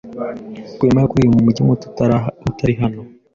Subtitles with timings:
[0.77, 1.85] Rwema yakuriye mu mujyi muto
[2.49, 2.99] utari hano.